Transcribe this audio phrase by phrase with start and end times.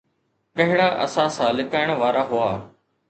[0.57, 2.49] ڪهڙا اثاثا لڪائڻ وارا هئا؟